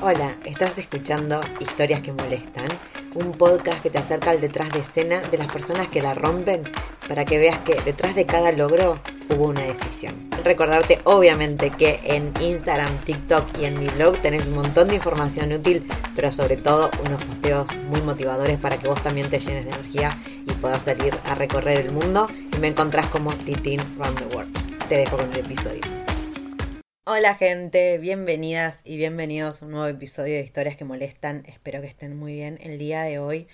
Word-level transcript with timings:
Hola, 0.00 0.38
estás 0.44 0.78
escuchando 0.78 1.40
Historias 1.58 2.00
que 2.00 2.12
Molestan, 2.12 2.68
un 3.14 3.32
podcast 3.32 3.82
que 3.82 3.90
te 3.90 3.98
acerca 3.98 4.30
al 4.30 4.40
detrás 4.40 4.70
de 4.72 4.80
escena 4.80 5.20
de 5.20 5.38
las 5.38 5.52
personas 5.52 5.88
que 5.88 6.02
la 6.02 6.14
rompen 6.14 6.64
para 7.08 7.24
que 7.24 7.38
veas 7.38 7.58
que 7.58 7.80
detrás 7.82 8.14
de 8.14 8.26
cada 8.26 8.52
logro 8.52 9.00
hubo 9.30 9.48
una 9.48 9.62
decisión. 9.62 10.28
Recordarte 10.44 11.00
obviamente 11.04 11.70
que 11.70 12.00
en 12.04 12.32
Instagram, 12.40 13.04
TikTok 13.04 13.58
y 13.58 13.64
en 13.64 13.78
mi 13.78 13.86
blog 13.86 14.16
tenés 14.18 14.46
un 14.46 14.54
montón 14.54 14.88
de 14.88 14.96
información 14.96 15.52
útil, 15.52 15.86
pero 16.14 16.32
sobre 16.32 16.56
todo 16.56 16.90
unos 17.06 17.22
posteos 17.24 17.66
muy 17.88 18.00
motivadores 18.02 18.58
para 18.58 18.76
que 18.76 18.88
vos 18.88 19.02
también 19.02 19.28
te 19.28 19.38
llenes 19.38 19.64
de 19.64 19.70
energía 19.70 20.18
y 20.24 20.52
puedas 20.54 20.82
salir 20.82 21.16
a 21.26 21.34
recorrer 21.34 21.78
el 21.78 21.92
mundo 21.92 22.26
y 22.54 22.58
me 22.58 22.68
encontrás 22.68 23.06
como 23.06 23.32
Titin 23.32 23.80
Round 23.98 24.18
the 24.18 24.36
World. 24.36 24.88
Te 24.88 24.96
dejo 24.96 25.16
con 25.16 25.30
el 25.32 25.38
episodio. 25.38 26.01
Hola 27.04 27.34
gente, 27.34 27.98
bienvenidas 27.98 28.80
y 28.84 28.96
bienvenidos 28.96 29.60
a 29.60 29.64
un 29.64 29.72
nuevo 29.72 29.88
episodio 29.88 30.34
de 30.34 30.42
Historias 30.42 30.76
que 30.76 30.84
Molestan. 30.84 31.42
Espero 31.48 31.80
que 31.80 31.88
estén 31.88 32.16
muy 32.16 32.34
bien 32.34 32.60
el 32.62 32.78
día 32.78 33.02
de 33.02 33.18
hoy. 33.18 33.48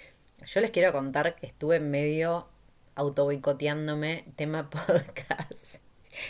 Yo 0.45 0.61
les 0.61 0.71
quiero 0.71 0.93
contar 0.93 1.35
que 1.35 1.47
estuve 1.47 1.81
medio 1.81 2.47
auto 2.95 3.25
boicoteándome 3.25 4.27
tema 4.37 4.69
podcast. 4.71 5.77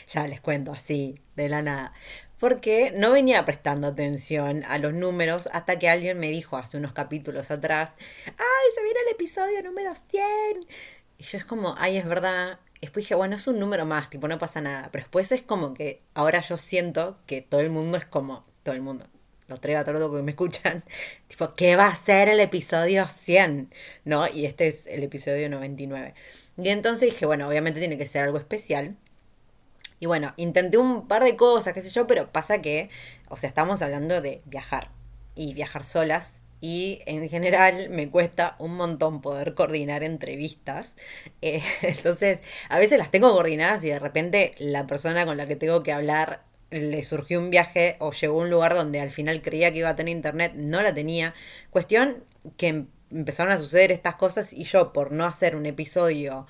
ya 0.06 0.28
les 0.28 0.40
cuento 0.40 0.70
así, 0.70 1.18
de 1.34 1.48
la 1.48 1.60
nada. 1.60 1.92
Porque 2.38 2.92
no 2.96 3.10
venía 3.10 3.44
prestando 3.44 3.88
atención 3.88 4.62
a 4.68 4.78
los 4.78 4.94
números 4.94 5.48
hasta 5.52 5.76
que 5.76 5.88
alguien 5.88 6.20
me 6.20 6.30
dijo 6.30 6.56
hace 6.56 6.76
unos 6.76 6.92
capítulos 6.92 7.50
atrás, 7.50 7.96
¡ay, 8.26 8.74
se 8.76 8.82
viene 8.84 9.00
el 9.08 9.14
episodio 9.14 9.60
número 9.64 9.92
100! 9.92 10.24
Y 11.18 11.24
yo 11.24 11.36
es 11.36 11.44
como, 11.44 11.74
ay, 11.78 11.96
es 11.96 12.06
verdad, 12.06 12.60
después 12.80 13.04
dije, 13.04 13.14
bueno, 13.14 13.36
es 13.36 13.46
un 13.46 13.58
número 13.58 13.86
más, 13.86 14.10
tipo, 14.10 14.28
no 14.28 14.38
pasa 14.38 14.60
nada. 14.60 14.88
Pero 14.92 15.04
después 15.04 15.32
es 15.32 15.42
como 15.42 15.74
que 15.74 16.02
ahora 16.14 16.40
yo 16.40 16.56
siento 16.56 17.18
que 17.26 17.42
todo 17.42 17.60
el 17.60 17.70
mundo 17.70 17.98
es 17.98 18.04
como, 18.04 18.44
todo 18.62 18.74
el 18.74 18.82
mundo, 18.82 19.06
lo 19.48 19.56
traigo 19.56 19.80
a 19.80 19.84
todo 19.84 19.98
lo 19.98 20.14
que 20.14 20.22
me 20.22 20.32
escuchan, 20.32 20.84
tipo, 21.28 21.54
¿qué 21.54 21.76
va 21.76 21.88
a 21.88 21.96
ser 21.96 22.28
el 22.28 22.40
episodio 22.40 23.08
100? 23.08 23.72
¿No? 24.04 24.28
Y 24.28 24.46
este 24.46 24.68
es 24.68 24.86
el 24.86 25.02
episodio 25.02 25.48
99. 25.48 26.14
Y 26.58 26.68
entonces 26.68 27.10
dije, 27.10 27.26
bueno, 27.26 27.48
obviamente 27.48 27.80
tiene 27.80 27.98
que 27.98 28.06
ser 28.06 28.24
algo 28.24 28.38
especial. 28.38 28.96
Y 30.00 30.06
bueno, 30.06 30.32
intenté 30.36 30.78
un 30.78 31.08
par 31.08 31.24
de 31.24 31.36
cosas, 31.36 31.74
qué 31.74 31.82
sé 31.82 31.90
yo, 31.90 32.06
pero 32.06 32.30
pasa 32.30 32.62
que, 32.62 32.90
o 33.28 33.36
sea, 33.36 33.48
estamos 33.48 33.82
hablando 33.82 34.20
de 34.20 34.42
viajar 34.44 34.90
y 35.34 35.54
viajar 35.54 35.84
solas 35.84 36.40
y 36.60 37.00
en 37.06 37.28
general 37.28 37.88
me 37.90 38.10
cuesta 38.10 38.56
un 38.58 38.74
montón 38.74 39.20
poder 39.20 39.54
coordinar 39.54 40.02
entrevistas. 40.02 40.96
Eh, 41.40 41.62
entonces, 41.82 42.40
a 42.68 42.78
veces 42.80 42.98
las 42.98 43.12
tengo 43.12 43.30
coordinadas 43.32 43.84
y 43.84 43.88
de 43.88 43.98
repente 44.00 44.54
la 44.58 44.86
persona 44.86 45.24
con 45.24 45.36
la 45.36 45.46
que 45.46 45.54
tengo 45.54 45.82
que 45.84 45.92
hablar 45.92 46.42
le 46.70 47.04
surgió 47.04 47.38
un 47.38 47.50
viaje 47.50 47.96
o 48.00 48.12
llegó 48.12 48.40
a 48.40 48.44
un 48.44 48.50
lugar 48.50 48.74
donde 48.74 49.00
al 49.00 49.10
final 49.10 49.40
creía 49.40 49.72
que 49.72 49.78
iba 49.78 49.88
a 49.90 49.96
tener 49.96 50.14
internet, 50.14 50.52
no 50.56 50.82
la 50.82 50.92
tenía. 50.94 51.34
Cuestión 51.70 52.24
que 52.56 52.86
empezaron 53.10 53.52
a 53.52 53.58
suceder 53.58 53.92
estas 53.92 54.16
cosas 54.16 54.52
y 54.52 54.64
yo 54.64 54.92
por 54.92 55.12
no 55.12 55.26
hacer 55.26 55.56
un 55.56 55.66
episodio 55.66 56.46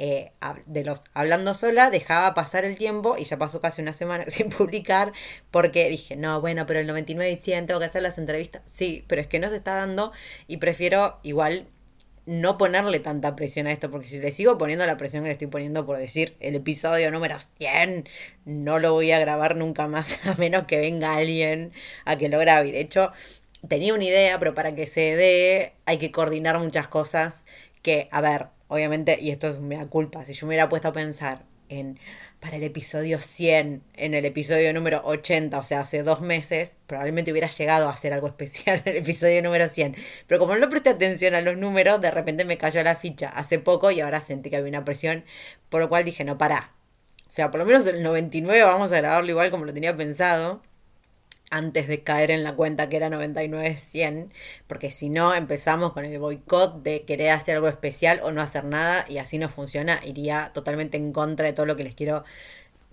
eh, 0.00 0.32
de 0.66 0.82
los 0.82 1.02
hablando 1.12 1.52
sola, 1.52 1.90
dejaba 1.90 2.32
pasar 2.32 2.64
el 2.64 2.74
tiempo 2.74 3.16
y 3.18 3.24
ya 3.24 3.36
pasó 3.36 3.60
casi 3.60 3.82
una 3.82 3.92
semana 3.92 4.24
sin 4.28 4.48
publicar 4.48 5.12
porque 5.50 5.90
dije, 5.90 6.16
no, 6.16 6.40
bueno, 6.40 6.64
pero 6.64 6.80
el 6.80 6.86
99 6.86 7.32
y 7.32 7.38
100 7.38 7.66
tengo 7.66 7.80
que 7.80 7.86
hacer 7.86 8.02
las 8.02 8.16
entrevistas. 8.16 8.62
Sí, 8.66 9.04
pero 9.08 9.20
es 9.20 9.26
que 9.26 9.38
no 9.38 9.50
se 9.50 9.56
está 9.56 9.74
dando 9.74 10.12
y 10.48 10.56
prefiero 10.56 11.20
igual 11.22 11.66
no 12.24 12.56
ponerle 12.56 13.00
tanta 13.00 13.36
presión 13.36 13.66
a 13.66 13.72
esto, 13.72 13.90
porque 13.90 14.08
si 14.08 14.20
le 14.20 14.30
sigo 14.32 14.56
poniendo 14.56 14.86
la 14.86 14.96
presión 14.96 15.22
que 15.22 15.28
le 15.28 15.32
estoy 15.32 15.48
poniendo 15.48 15.84
por 15.84 15.98
decir 15.98 16.34
el 16.40 16.54
episodio 16.54 17.10
número 17.10 17.36
100, 17.58 18.08
no 18.46 18.78
lo 18.78 18.94
voy 18.94 19.12
a 19.12 19.18
grabar 19.18 19.56
nunca 19.56 19.86
más, 19.86 20.18
a 20.26 20.34
menos 20.36 20.64
que 20.66 20.78
venga 20.78 21.14
alguien 21.14 21.72
a 22.06 22.16
que 22.16 22.30
lo 22.30 22.38
grabe. 22.38 22.72
De 22.72 22.80
hecho, 22.80 23.12
tenía 23.68 23.92
una 23.92 24.04
idea, 24.04 24.38
pero 24.38 24.54
para 24.54 24.74
que 24.74 24.86
se 24.86 25.16
dé 25.16 25.74
hay 25.84 25.98
que 25.98 26.10
coordinar 26.10 26.58
muchas 26.58 26.88
cosas 26.88 27.44
que, 27.82 28.08
a 28.12 28.20
ver, 28.22 28.46
obviamente, 28.70 29.18
y 29.20 29.30
esto 29.30 29.48
es 29.48 29.58
una 29.58 29.86
culpa, 29.88 30.24
si 30.24 30.32
yo 30.32 30.46
me 30.46 30.52
hubiera 30.52 30.70
puesto 30.70 30.88
a 30.88 30.92
pensar 30.92 31.42
en 31.68 31.98
para 32.40 32.56
el 32.56 32.62
episodio 32.62 33.20
100, 33.20 33.82
en 33.94 34.14
el 34.14 34.24
episodio 34.24 34.72
número 34.72 35.02
80, 35.04 35.58
o 35.58 35.62
sea, 35.62 35.80
hace 35.80 36.02
dos 36.02 36.22
meses, 36.22 36.78
probablemente 36.86 37.30
hubiera 37.30 37.48
llegado 37.48 37.88
a 37.88 37.92
hacer 37.92 38.14
algo 38.14 38.28
especial 38.28 38.82
en 38.86 38.92
el 38.92 39.02
episodio 39.02 39.42
número 39.42 39.68
100. 39.68 39.94
Pero 40.26 40.40
como 40.40 40.56
no 40.56 40.68
presté 40.70 40.90
atención 40.90 41.34
a 41.34 41.42
los 41.42 41.58
números, 41.58 42.00
de 42.00 42.10
repente 42.10 42.46
me 42.46 42.56
cayó 42.56 42.82
la 42.82 42.96
ficha 42.96 43.28
hace 43.28 43.58
poco 43.58 43.90
y 43.90 44.00
ahora 44.00 44.22
sentí 44.22 44.48
que 44.48 44.56
había 44.56 44.70
una 44.70 44.84
presión, 44.84 45.24
por 45.68 45.80
lo 45.82 45.90
cual 45.90 46.04
dije, 46.04 46.24
no, 46.24 46.38
para. 46.38 46.72
O 47.26 47.30
sea, 47.30 47.50
por 47.50 47.60
lo 47.60 47.66
menos 47.66 47.86
el 47.86 48.02
99 48.02 48.64
vamos 48.64 48.90
a 48.92 48.96
grabarlo 48.96 49.30
igual 49.30 49.50
como 49.50 49.66
lo 49.66 49.74
tenía 49.74 49.94
pensado 49.94 50.62
antes 51.50 51.88
de 51.88 52.02
caer 52.02 52.30
en 52.30 52.44
la 52.44 52.54
cuenta 52.54 52.88
que 52.88 52.96
era 52.96 53.08
99-100, 53.08 54.30
porque 54.66 54.90
si 54.90 55.10
no 55.10 55.34
empezamos 55.34 55.92
con 55.92 56.04
el 56.04 56.18
boicot 56.18 56.82
de 56.82 57.02
querer 57.02 57.30
hacer 57.30 57.56
algo 57.56 57.68
especial 57.68 58.20
o 58.22 58.32
no 58.32 58.40
hacer 58.40 58.64
nada 58.64 59.04
y 59.08 59.18
así 59.18 59.38
no 59.38 59.48
funciona, 59.48 60.00
iría 60.04 60.52
totalmente 60.54 60.96
en 60.96 61.12
contra 61.12 61.46
de 61.46 61.52
todo 61.52 61.66
lo 61.66 61.76
que 61.76 61.84
les 61.84 61.94
quiero 61.94 62.24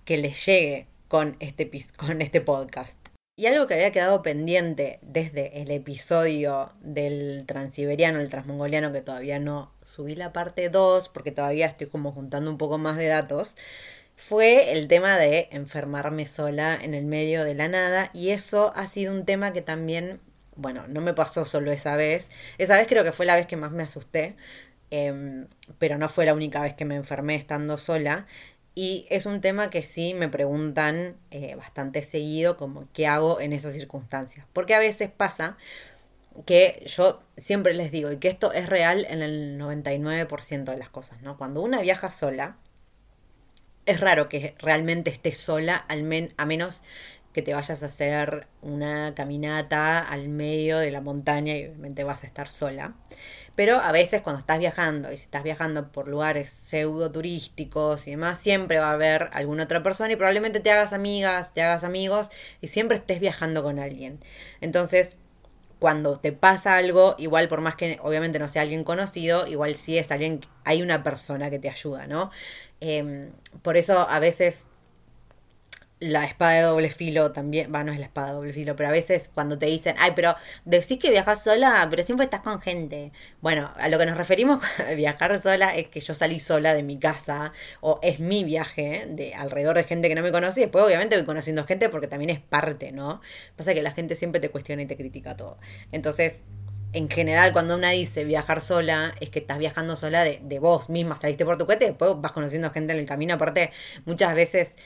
que 0.04 0.16
les 0.16 0.44
llegue 0.44 0.86
con 1.08 1.36
este, 1.40 1.70
con 1.96 2.20
este 2.20 2.40
podcast. 2.40 2.98
Y 3.38 3.46
algo 3.46 3.68
que 3.68 3.74
había 3.74 3.92
quedado 3.92 4.20
pendiente 4.20 4.98
desde 5.00 5.62
el 5.62 5.70
episodio 5.70 6.72
del 6.80 7.44
transiberiano, 7.46 8.18
el 8.18 8.30
transmongoliano, 8.30 8.90
que 8.90 9.00
todavía 9.00 9.38
no 9.38 9.70
subí 9.84 10.16
la 10.16 10.32
parte 10.32 10.70
2, 10.70 11.08
porque 11.10 11.30
todavía 11.30 11.66
estoy 11.66 11.86
como 11.86 12.10
juntando 12.10 12.50
un 12.50 12.58
poco 12.58 12.78
más 12.78 12.96
de 12.96 13.06
datos, 13.06 13.54
fue 14.18 14.72
el 14.72 14.88
tema 14.88 15.16
de 15.16 15.48
enfermarme 15.52 16.26
sola 16.26 16.76
en 16.82 16.92
el 16.92 17.04
medio 17.06 17.44
de 17.44 17.54
la 17.54 17.68
nada 17.68 18.10
y 18.12 18.30
eso 18.30 18.72
ha 18.74 18.88
sido 18.88 19.14
un 19.14 19.24
tema 19.24 19.52
que 19.52 19.62
también, 19.62 20.20
bueno, 20.56 20.88
no 20.88 21.00
me 21.00 21.14
pasó 21.14 21.44
solo 21.44 21.70
esa 21.70 21.94
vez, 21.94 22.28
esa 22.58 22.76
vez 22.76 22.88
creo 22.88 23.04
que 23.04 23.12
fue 23.12 23.26
la 23.26 23.36
vez 23.36 23.46
que 23.46 23.56
más 23.56 23.70
me 23.70 23.84
asusté, 23.84 24.34
em, 24.90 25.46
pero 25.78 25.98
no 25.98 26.08
fue 26.08 26.26
la 26.26 26.34
única 26.34 26.60
vez 26.60 26.74
que 26.74 26.84
me 26.84 26.96
enfermé 26.96 27.36
estando 27.36 27.76
sola. 27.76 28.26
Y 28.74 29.06
es 29.10 29.26
un 29.26 29.40
tema 29.40 29.70
que 29.70 29.82
sí 29.82 30.14
me 30.14 30.28
preguntan 30.28 31.16
eh, 31.30 31.54
bastante 31.54 32.02
seguido 32.02 32.56
como 32.56 32.88
qué 32.92 33.06
hago 33.06 33.40
en 33.40 33.52
esas 33.52 33.74
circunstancias, 33.74 34.46
porque 34.52 34.74
a 34.74 34.80
veces 34.80 35.10
pasa 35.10 35.56
que 36.44 36.82
yo 36.86 37.22
siempre 37.36 37.72
les 37.74 37.92
digo 37.92 38.10
y 38.12 38.18
que 38.18 38.28
esto 38.28 38.52
es 38.52 38.68
real 38.68 39.06
en 39.10 39.22
el 39.22 39.58
99% 39.58 40.64
de 40.64 40.76
las 40.76 40.88
cosas, 40.90 41.22
¿no? 41.22 41.38
Cuando 41.38 41.62
una 41.62 41.80
viaja 41.80 42.10
sola, 42.10 42.56
es 43.88 44.00
raro 44.00 44.28
que 44.28 44.54
realmente 44.58 45.10
estés 45.10 45.38
sola, 45.38 45.76
al 45.76 46.32
a 46.36 46.44
menos 46.44 46.82
que 47.32 47.42
te 47.42 47.54
vayas 47.54 47.82
a 47.82 47.86
hacer 47.86 48.48
una 48.62 49.14
caminata 49.14 50.00
al 50.00 50.28
medio 50.28 50.78
de 50.78 50.90
la 50.90 51.00
montaña 51.00 51.56
y 51.56 51.66
obviamente 51.66 52.04
vas 52.04 52.24
a 52.24 52.26
estar 52.26 52.50
sola. 52.50 52.94
Pero 53.54 53.78
a 53.80 53.92
veces 53.92 54.22
cuando 54.22 54.40
estás 54.40 54.58
viajando, 54.58 55.12
y 55.12 55.16
si 55.16 55.24
estás 55.24 55.42
viajando 55.42 55.92
por 55.92 56.08
lugares 56.08 56.50
pseudo 56.50 57.12
turísticos 57.12 58.06
y 58.06 58.12
demás, 58.12 58.38
siempre 58.38 58.78
va 58.78 58.90
a 58.90 58.92
haber 58.92 59.30
alguna 59.32 59.64
otra 59.64 59.82
persona 59.82 60.12
y 60.12 60.16
probablemente 60.16 60.60
te 60.60 60.70
hagas 60.70 60.92
amigas, 60.92 61.54
te 61.54 61.62
hagas 61.62 61.84
amigos 61.84 62.28
y 62.60 62.68
siempre 62.68 62.96
estés 62.96 63.20
viajando 63.20 63.62
con 63.62 63.78
alguien. 63.78 64.20
Entonces, 64.60 65.16
cuando 65.78 66.16
te 66.16 66.32
pasa 66.32 66.76
algo, 66.76 67.14
igual 67.18 67.48
por 67.48 67.60
más 67.60 67.74
que 67.76 67.98
obviamente 68.02 68.38
no 68.38 68.48
sea 68.48 68.62
alguien 68.62 68.84
conocido, 68.84 69.46
igual 69.46 69.76
sí 69.76 69.96
es 69.98 70.10
alguien, 70.10 70.40
hay 70.64 70.82
una 70.82 71.02
persona 71.02 71.50
que 71.50 71.58
te 71.58 71.68
ayuda, 71.68 72.06
¿no? 72.06 72.30
Em, 72.80 73.30
por 73.62 73.76
eso 73.76 74.08
a 74.08 74.18
veces 74.20 74.66
la 76.00 76.24
espada 76.24 76.52
de 76.52 76.62
doble 76.62 76.90
filo 76.90 77.32
también, 77.32 77.72
va, 77.74 77.82
no 77.84 77.92
es 77.92 77.98
la 77.98 78.06
espada 78.06 78.28
de 78.28 78.34
doble 78.34 78.52
filo, 78.52 78.76
pero 78.76 78.88
a 78.88 78.92
veces 78.92 79.30
cuando 79.32 79.58
te 79.58 79.66
dicen, 79.66 79.96
ay, 79.98 80.12
pero 80.14 80.34
decís 80.64 80.98
que 80.98 81.10
viajas 81.10 81.42
sola, 81.42 81.86
pero 81.90 82.02
siempre 82.04 82.24
estás 82.24 82.40
con 82.40 82.60
gente. 82.60 83.12
Bueno, 83.40 83.72
a 83.76 83.88
lo 83.88 83.98
que 83.98 84.06
nos 84.06 84.16
referimos 84.16 84.60
a 84.88 84.92
viajar 84.94 85.40
sola 85.40 85.74
es 85.76 85.88
que 85.88 86.00
yo 86.00 86.14
salí 86.14 86.40
sola 86.40 86.74
de 86.74 86.82
mi 86.82 86.98
casa, 86.98 87.52
o 87.80 87.98
es 88.02 88.20
mi 88.20 88.44
viaje, 88.44 89.06
de 89.08 89.34
alrededor 89.34 89.76
de 89.76 89.84
gente 89.84 90.08
que 90.08 90.14
no 90.14 90.22
me 90.22 90.32
conoce, 90.32 90.60
después 90.60 90.84
obviamente 90.84 91.16
voy 91.16 91.26
conociendo 91.26 91.64
gente 91.64 91.88
porque 91.88 92.06
también 92.06 92.30
es 92.30 92.40
parte, 92.40 92.92
¿no? 92.92 93.20
Pasa 93.56 93.74
que 93.74 93.82
la 93.82 93.90
gente 93.92 94.14
siempre 94.14 94.40
te 94.40 94.50
cuestiona 94.50 94.82
y 94.82 94.86
te 94.86 94.96
critica 94.96 95.36
todo. 95.36 95.58
Entonces, 95.92 96.44
en 96.92 97.10
general, 97.10 97.52
cuando 97.52 97.76
una 97.76 97.90
dice 97.90 98.24
viajar 98.24 98.60
sola, 98.60 99.14
es 99.20 99.28
que 99.30 99.40
estás 99.40 99.58
viajando 99.58 99.94
sola 99.94 100.24
de, 100.24 100.40
de 100.42 100.58
vos 100.58 100.88
misma, 100.88 101.16
saliste 101.16 101.44
por 101.44 101.58
tu 101.58 101.66
cohete, 101.66 101.84
después 101.86 102.12
vas 102.16 102.32
conociendo 102.32 102.70
gente 102.70 102.94
en 102.94 102.98
el 102.98 103.06
camino. 103.06 103.34
Aparte, 103.34 103.72
muchas 104.06 104.34
veces, 104.34 104.76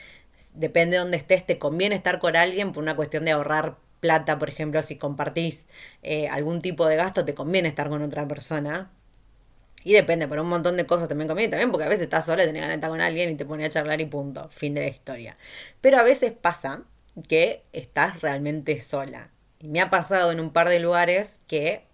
depende 0.53 0.97
de 0.97 1.03
dónde 1.03 1.17
estés, 1.17 1.45
te 1.45 1.57
conviene 1.57 1.95
estar 1.95 2.19
con 2.19 2.35
alguien 2.35 2.71
por 2.71 2.83
una 2.83 2.95
cuestión 2.95 3.25
de 3.25 3.31
ahorrar 3.31 3.77
plata, 3.99 4.37
por 4.37 4.49
ejemplo, 4.49 4.81
si 4.83 4.97
compartís 4.97 5.65
eh, 6.01 6.27
algún 6.27 6.61
tipo 6.61 6.85
de 6.85 6.97
gasto, 6.97 7.23
te 7.23 7.33
conviene 7.33 7.69
estar 7.69 7.89
con 7.89 8.01
otra 8.03 8.27
persona. 8.27 8.91
Y 9.85 9.93
depende, 9.93 10.27
por 10.27 10.39
un 10.39 10.47
montón 10.47 10.77
de 10.77 10.85
cosas 10.85 11.07
también 11.09 11.27
conviene 11.27 11.51
también, 11.51 11.71
porque 11.71 11.85
a 11.85 11.89
veces 11.89 12.03
estás 12.03 12.25
sola, 12.25 12.45
tenés 12.45 12.61
ganas 12.61 12.75
de 12.75 12.79
estar 12.79 12.89
con 12.89 13.01
alguien 13.01 13.29
y 13.29 13.35
te 13.35 13.45
pone 13.45 13.65
a 13.65 13.69
charlar 13.69 14.01
y 14.01 14.05
punto, 14.05 14.49
fin 14.49 14.73
de 14.73 14.81
la 14.81 14.87
historia. 14.87 15.37
Pero 15.81 15.97
a 15.97 16.03
veces 16.03 16.31
pasa 16.31 16.83
que 17.27 17.63
estás 17.73 18.21
realmente 18.21 18.79
sola. 18.79 19.29
Y 19.59 19.67
me 19.69 19.81
ha 19.81 19.89
pasado 19.89 20.31
en 20.31 20.39
un 20.39 20.51
par 20.51 20.69
de 20.69 20.79
lugares 20.79 21.39
que 21.47 21.85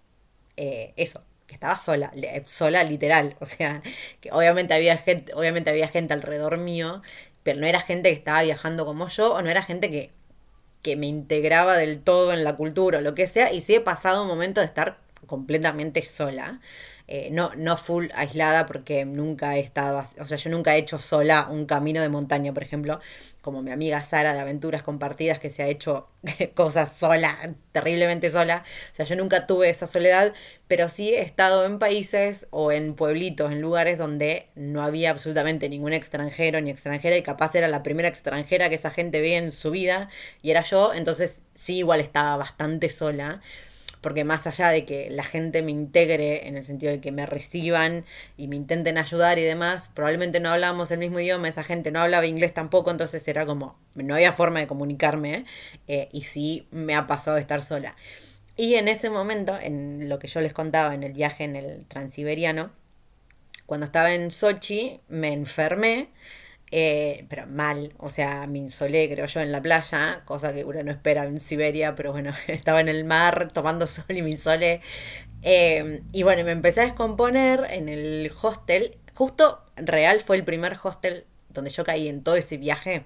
eh, 0.56 0.92
eso, 0.96 1.22
que 1.46 1.54
estaba 1.54 1.76
sola, 1.76 2.12
sola 2.46 2.84
literal, 2.84 3.36
o 3.40 3.46
sea, 3.46 3.82
que 4.20 4.30
obviamente 4.32 4.74
había 4.74 4.96
gente, 4.96 5.34
obviamente 5.34 5.70
había 5.70 5.88
gente 5.88 6.14
alrededor 6.14 6.58
mío, 6.58 7.02
pero 7.42 7.60
no 7.60 7.66
era 7.66 7.80
gente 7.80 8.10
que 8.10 8.16
estaba 8.16 8.42
viajando 8.42 8.84
como 8.86 9.08
yo, 9.08 9.34
o 9.34 9.42
no 9.42 9.50
era 9.50 9.62
gente 9.62 9.90
que, 9.90 10.10
que 10.82 10.96
me 10.96 11.06
integraba 11.06 11.76
del 11.76 12.00
todo 12.00 12.32
en 12.32 12.44
la 12.44 12.56
cultura 12.56 12.98
o 12.98 13.00
lo 13.02 13.14
que 13.14 13.26
sea, 13.26 13.52
y 13.52 13.60
sí 13.60 13.74
he 13.74 13.80
pasado 13.80 14.22
un 14.22 14.28
momento 14.28 14.60
de 14.60 14.66
estar 14.66 14.98
completamente 15.26 16.02
sola. 16.02 16.60
Eh, 17.12 17.28
no, 17.32 17.50
no 17.56 17.76
full 17.76 18.06
aislada 18.14 18.66
porque 18.66 19.04
nunca 19.04 19.56
he 19.56 19.60
estado, 19.60 20.04
o 20.20 20.24
sea, 20.24 20.36
yo 20.36 20.48
nunca 20.48 20.76
he 20.76 20.78
hecho 20.78 21.00
sola 21.00 21.48
un 21.50 21.66
camino 21.66 22.00
de 22.00 22.08
montaña, 22.08 22.52
por 22.54 22.62
ejemplo, 22.62 23.00
como 23.40 23.62
mi 23.62 23.70
amiga 23.70 24.02
Sara 24.02 24.34
de 24.34 24.40
Aventuras 24.40 24.82
Compartidas 24.82 25.38
que 25.38 25.50
se 25.50 25.62
ha 25.62 25.68
hecho 25.68 26.08
cosas 26.54 26.96
sola, 26.96 27.54
terriblemente 27.72 28.30
sola. 28.30 28.64
O 28.92 28.94
sea, 28.94 29.04
yo 29.06 29.16
nunca 29.16 29.46
tuve 29.46 29.70
esa 29.70 29.86
soledad, 29.86 30.32
pero 30.68 30.88
sí 30.88 31.10
he 31.10 31.22
estado 31.22 31.64
en 31.64 31.78
países 31.78 32.46
o 32.50 32.72
en 32.72 32.94
pueblitos, 32.94 33.52
en 33.52 33.60
lugares 33.60 33.98
donde 33.98 34.48
no 34.54 34.82
había 34.82 35.10
absolutamente 35.10 35.68
ningún 35.68 35.92
extranjero 35.92 36.60
ni 36.60 36.70
extranjera 36.70 37.16
y 37.16 37.22
capaz 37.22 37.54
era 37.54 37.68
la 37.68 37.82
primera 37.82 38.08
extranjera 38.08 38.68
que 38.68 38.74
esa 38.74 38.90
gente 38.90 39.20
ve 39.20 39.36
en 39.36 39.52
su 39.52 39.70
vida 39.70 40.08
y 40.42 40.50
era 40.50 40.62
yo, 40.62 40.92
entonces 40.94 41.42
sí 41.54 41.78
igual 41.78 42.00
estaba 42.00 42.36
bastante 42.36 42.90
sola 42.90 43.40
porque 44.00 44.24
más 44.24 44.46
allá 44.46 44.68
de 44.70 44.84
que 44.84 45.10
la 45.10 45.24
gente 45.24 45.62
me 45.62 45.70
integre 45.70 46.48
en 46.48 46.56
el 46.56 46.64
sentido 46.64 46.92
de 46.92 47.00
que 47.00 47.12
me 47.12 47.26
reciban 47.26 48.04
y 48.36 48.48
me 48.48 48.56
intenten 48.56 48.98
ayudar 48.98 49.38
y 49.38 49.42
demás, 49.42 49.90
probablemente 49.94 50.40
no 50.40 50.50
hablábamos 50.50 50.90
el 50.90 50.98
mismo 50.98 51.20
idioma, 51.20 51.48
esa 51.48 51.62
gente 51.62 51.90
no 51.90 52.00
hablaba 52.00 52.26
inglés 52.26 52.54
tampoco, 52.54 52.90
entonces 52.90 53.26
era 53.28 53.46
como, 53.46 53.78
no 53.94 54.14
había 54.14 54.32
forma 54.32 54.60
de 54.60 54.66
comunicarme 54.66 55.44
eh, 55.88 56.08
y 56.12 56.22
sí 56.22 56.66
me 56.70 56.94
ha 56.94 57.06
pasado 57.06 57.36
de 57.36 57.42
estar 57.42 57.62
sola. 57.62 57.96
Y 58.56 58.74
en 58.74 58.88
ese 58.88 59.10
momento, 59.10 59.58
en 59.60 60.08
lo 60.08 60.18
que 60.18 60.28
yo 60.28 60.40
les 60.40 60.52
contaba 60.52 60.94
en 60.94 61.02
el 61.02 61.12
viaje 61.12 61.44
en 61.44 61.56
el 61.56 61.86
transiberiano, 61.86 62.70
cuando 63.66 63.86
estaba 63.86 64.12
en 64.12 64.30
Sochi, 64.30 65.00
me 65.08 65.32
enfermé 65.32 66.10
eh, 66.72 67.26
pero 67.28 67.46
mal, 67.46 67.92
o 67.98 68.08
sea, 68.08 68.46
me 68.46 68.58
insolé, 68.58 69.10
creo 69.10 69.26
yo, 69.26 69.40
en 69.40 69.52
la 69.52 69.60
playa, 69.60 70.22
cosa 70.24 70.52
que 70.52 70.64
uno 70.64 70.82
no 70.82 70.92
espera 70.92 71.24
en 71.24 71.40
Siberia, 71.40 71.94
pero 71.94 72.12
bueno, 72.12 72.32
estaba 72.46 72.80
en 72.80 72.88
el 72.88 73.04
mar 73.04 73.50
tomando 73.52 73.86
sol 73.86 74.04
y 74.08 74.22
me 74.22 74.30
insolé. 74.30 74.80
Eh, 75.42 76.02
y 76.12 76.22
bueno, 76.22 76.44
me 76.44 76.52
empecé 76.52 76.80
a 76.82 76.84
descomponer 76.84 77.66
en 77.70 77.88
el 77.88 78.30
hostel. 78.40 78.98
Justo 79.14 79.64
real 79.76 80.20
fue 80.20 80.36
el 80.36 80.44
primer 80.44 80.76
hostel 80.82 81.26
donde 81.48 81.70
yo 81.70 81.84
caí 81.84 82.08
en 82.08 82.22
todo 82.22 82.36
ese 82.36 82.56
viaje 82.56 83.04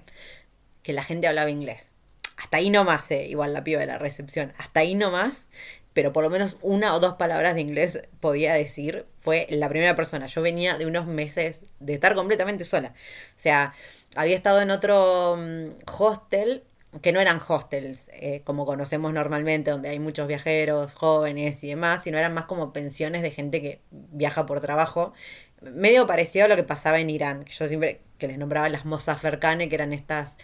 que 0.83 0.93
la 0.93 1.03
gente 1.03 1.27
hablaba 1.27 1.49
inglés. 1.49 1.93
Hasta 2.37 2.57
ahí 2.57 2.69
nomás, 2.69 3.09
eh, 3.11 3.25
igual 3.27 3.53
la 3.53 3.63
piba 3.63 3.79
de 3.79 3.87
la 3.87 3.97
recepción. 3.97 4.53
Hasta 4.57 4.81
ahí 4.81 4.93
nomás 4.93 5.47
pero 5.95 6.11
por 6.11 6.23
lo 6.25 6.29
menos 6.29 6.57
una 6.61 6.93
o 6.93 6.99
dos 6.99 7.15
palabras 7.15 7.55
de 7.55 7.61
inglés 7.61 8.01
podía 8.19 8.53
decir, 8.53 9.05
fue 9.21 9.47
la 9.49 9.69
primera 9.69 9.95
persona. 9.95 10.25
Yo 10.25 10.41
venía 10.41 10.77
de 10.77 10.85
unos 10.85 11.07
meses 11.07 11.61
de 11.79 11.93
estar 11.93 12.15
completamente 12.15 12.65
sola. 12.65 12.89
O 12.89 13.37
sea, 13.37 13.73
había 14.13 14.35
estado 14.35 14.59
en 14.59 14.71
otro 14.71 15.37
mm, 15.39 15.69
hostel, 15.97 16.63
que 17.01 17.13
no 17.13 17.21
eran 17.21 17.39
hostels 17.45 18.09
eh, 18.11 18.41
como 18.43 18.65
conocemos 18.65 19.13
normalmente, 19.13 19.71
donde 19.71 19.87
hay 19.87 19.99
muchos 19.99 20.27
viajeros 20.27 20.95
jóvenes 20.95 21.63
y 21.63 21.69
demás, 21.69 22.03
sino 22.03 22.17
eran 22.17 22.33
más 22.33 22.43
como 22.43 22.73
pensiones 22.73 23.21
de 23.21 23.31
gente 23.31 23.61
que 23.61 23.79
viaja 23.89 24.45
por 24.45 24.59
trabajo. 24.59 25.13
Medio 25.61 26.07
parecido 26.07 26.43
a 26.43 26.47
lo 26.49 26.57
que 26.57 26.63
pasaba 26.63 26.99
en 26.99 27.09
Irán, 27.09 27.45
que 27.45 27.53
yo 27.53 27.67
siempre 27.69 28.01
que 28.17 28.27
les 28.27 28.37
nombraba 28.37 28.67
las 28.67 28.83
Mozaferkane, 28.83 29.69
que 29.69 29.75
eran 29.75 29.93
estas 29.93 30.37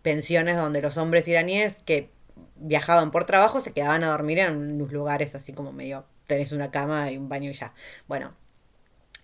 pensiones 0.00 0.56
donde 0.56 0.80
los 0.80 0.96
hombres 0.96 1.28
iraníes 1.28 1.80
que 1.84 2.10
viajaban 2.56 3.10
por 3.10 3.24
trabajo 3.24 3.60
se 3.60 3.72
quedaban 3.72 4.04
a 4.04 4.08
dormir 4.08 4.38
en 4.38 4.56
unos 4.74 4.92
lugares 4.92 5.34
así 5.34 5.52
como 5.52 5.72
medio, 5.72 6.04
tenés 6.26 6.52
una 6.52 6.70
cama 6.70 7.10
y 7.10 7.18
un 7.18 7.28
baño 7.28 7.50
y 7.50 7.54
ya. 7.54 7.74
Bueno, 8.08 8.34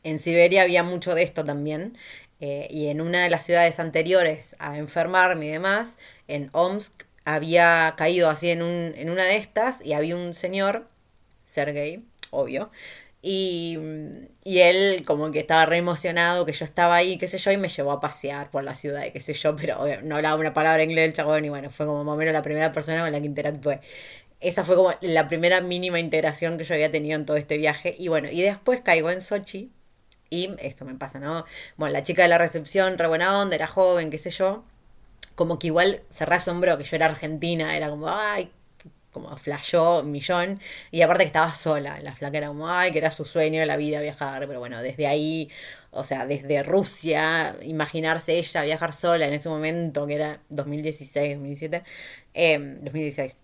en 0.02 0.18
Siberia 0.18 0.62
había 0.62 0.82
mucho 0.82 1.14
de 1.14 1.22
esto 1.22 1.44
también. 1.44 1.96
Eh, 2.40 2.68
y 2.70 2.88
en 2.88 3.02
una 3.02 3.22
de 3.22 3.28
las 3.30 3.44
ciudades 3.44 3.78
anteriores 3.80 4.56
a 4.58 4.78
enfermarme 4.78 5.46
y 5.46 5.50
demás, 5.50 5.96
en 6.26 6.48
Omsk, 6.52 7.04
había 7.24 7.94
caído 7.98 8.30
así 8.30 8.50
en, 8.50 8.62
un, 8.62 8.94
en 8.96 9.10
una 9.10 9.24
de 9.24 9.36
estas 9.36 9.84
y 9.84 9.92
había 9.92 10.16
un 10.16 10.32
señor, 10.32 10.88
Sergei, 11.44 12.02
obvio, 12.30 12.70
y, 13.22 13.78
y, 14.44 14.58
él 14.60 15.02
como 15.06 15.30
que 15.30 15.40
estaba 15.40 15.66
re 15.66 15.76
emocionado 15.78 16.46
que 16.46 16.52
yo 16.52 16.64
estaba 16.64 16.96
ahí, 16.96 17.18
qué 17.18 17.28
sé 17.28 17.38
yo, 17.38 17.50
y 17.52 17.56
me 17.58 17.68
llevó 17.68 17.92
a 17.92 18.00
pasear 18.00 18.50
por 18.50 18.64
la 18.64 18.74
ciudad, 18.74 19.04
qué 19.12 19.20
sé 19.20 19.34
yo, 19.34 19.56
pero 19.56 19.84
no 20.02 20.16
hablaba 20.16 20.36
una 20.36 20.54
palabra 20.54 20.82
inglés 20.82 21.08
el 21.08 21.12
chabón, 21.14 21.44
y 21.44 21.50
bueno, 21.50 21.70
fue 21.70 21.86
como 21.86 22.02
más 22.04 22.14
o 22.14 22.16
menos 22.16 22.32
la 22.32 22.42
primera 22.42 22.72
persona 22.72 23.02
con 23.02 23.12
la 23.12 23.20
que 23.20 23.26
interactué. 23.26 23.80
Esa 24.40 24.64
fue 24.64 24.76
como 24.76 24.92
la 25.02 25.28
primera 25.28 25.60
mínima 25.60 26.00
integración 26.00 26.56
que 26.58 26.64
yo 26.64 26.74
había 26.74 26.90
tenido 26.90 27.16
en 27.16 27.26
todo 27.26 27.36
este 27.36 27.58
viaje. 27.58 27.94
Y 27.98 28.08
bueno, 28.08 28.30
y 28.30 28.40
después 28.42 28.80
caigo 28.80 29.10
en 29.10 29.20
Sochi, 29.20 29.70
y 30.30 30.54
esto 30.60 30.84
me 30.84 30.94
pasa, 30.94 31.18
¿no? 31.20 31.44
Bueno, 31.76 31.92
la 31.92 32.04
chica 32.04 32.22
de 32.22 32.28
la 32.28 32.38
recepción, 32.38 32.98
re 32.98 33.08
buena 33.08 33.38
onda, 33.38 33.56
era 33.56 33.66
joven, 33.66 34.10
qué 34.10 34.18
sé 34.18 34.30
yo. 34.30 34.64
Como 35.34 35.58
que 35.58 35.68
igual 35.68 36.02
se 36.10 36.26
reasombró 36.26 36.78
que 36.78 36.84
yo 36.84 36.96
era 36.96 37.06
argentina, 37.06 37.76
era 37.76 37.90
como, 37.90 38.08
ay, 38.08 38.50
como 39.12 39.36
flashó 39.36 40.02
millón. 40.02 40.60
Y 40.90 41.02
aparte 41.02 41.24
que 41.24 41.28
estaba 41.28 41.52
sola, 41.54 41.98
la 42.00 42.14
flaca 42.14 42.38
era 42.38 42.48
como, 42.48 42.68
ay, 42.68 42.92
que 42.92 42.98
era 42.98 43.10
su 43.10 43.24
sueño 43.24 43.64
la 43.64 43.76
vida 43.76 44.00
viajar. 44.00 44.46
Pero 44.46 44.60
bueno, 44.60 44.82
desde 44.82 45.06
ahí, 45.06 45.50
o 45.90 46.04
sea, 46.04 46.26
desde 46.26 46.62
Rusia, 46.62 47.56
imaginarse 47.62 48.38
ella 48.38 48.62
viajar 48.62 48.92
sola 48.92 49.26
en 49.26 49.32
ese 49.32 49.48
momento, 49.48 50.06
que 50.06 50.14
era 50.14 50.40
2016, 50.48 51.34
2017, 51.34 51.82
eh, 52.34 52.58
2016. 52.82 53.36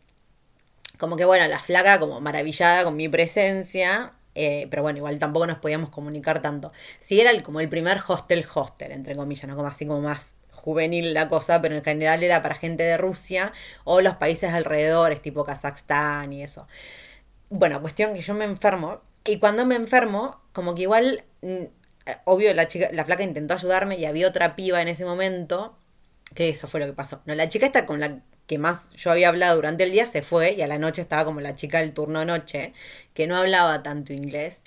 Como 0.98 1.16
que 1.16 1.24
bueno, 1.24 1.46
la 1.46 1.58
flaca 1.58 1.98
como 2.00 2.20
maravillada 2.20 2.84
con 2.84 2.96
mi 2.96 3.08
presencia, 3.08 4.14
eh, 4.34 4.66
pero 4.70 4.82
bueno, 4.82 4.98
igual 4.98 5.18
tampoco 5.18 5.46
nos 5.46 5.58
podíamos 5.58 5.90
comunicar 5.90 6.40
tanto. 6.40 6.72
Si 7.00 7.20
era 7.20 7.30
el, 7.30 7.42
como 7.42 7.60
el 7.60 7.68
primer 7.68 7.98
hostel 8.06 8.46
hostel, 8.54 8.92
entre 8.92 9.16
comillas, 9.16 9.46
¿no? 9.48 9.56
Como 9.56 9.68
así 9.68 9.86
como 9.86 10.00
más 10.00 10.34
juvenil 10.66 11.14
la 11.14 11.28
cosa, 11.28 11.62
pero 11.62 11.76
en 11.76 11.84
general 11.84 12.24
era 12.24 12.42
para 12.42 12.56
gente 12.56 12.82
de 12.82 12.96
Rusia 12.96 13.52
o 13.84 14.00
los 14.00 14.16
países 14.16 14.52
alrededores, 14.52 15.22
tipo 15.22 15.44
Kazajstán 15.44 16.32
y 16.32 16.42
eso. 16.42 16.66
Bueno, 17.50 17.80
cuestión 17.80 18.14
que 18.14 18.20
yo 18.20 18.34
me 18.34 18.44
enfermo, 18.44 19.00
y 19.24 19.38
cuando 19.38 19.64
me 19.64 19.76
enfermo, 19.76 20.40
como 20.52 20.74
que 20.74 20.82
igual, 20.82 21.22
mm, 21.42 21.66
obvio, 22.24 22.52
la 22.52 22.66
chica, 22.66 22.88
la 22.92 23.04
flaca 23.04 23.22
intentó 23.22 23.54
ayudarme 23.54 23.96
y 23.96 24.06
había 24.06 24.26
otra 24.26 24.56
piba 24.56 24.82
en 24.82 24.88
ese 24.88 25.04
momento, 25.04 25.78
que 26.34 26.48
eso 26.48 26.66
fue 26.66 26.80
lo 26.80 26.86
que 26.86 26.94
pasó. 26.94 27.22
No, 27.26 27.34
la 27.36 27.48
chica 27.48 27.66
está 27.66 27.86
con 27.86 28.00
la 28.00 28.22
que 28.48 28.58
más 28.58 28.92
yo 28.94 29.12
había 29.12 29.28
hablado 29.28 29.54
durante 29.54 29.84
el 29.84 29.92
día 29.92 30.06
se 30.08 30.22
fue 30.22 30.54
y 30.54 30.62
a 30.62 30.66
la 30.66 30.78
noche 30.78 31.02
estaba 31.02 31.24
como 31.24 31.40
la 31.40 31.54
chica 31.54 31.78
del 31.78 31.92
turno 31.94 32.24
noche, 32.24 32.72
que 33.14 33.28
no 33.28 33.36
hablaba 33.36 33.84
tanto 33.84 34.12
inglés. 34.12 34.62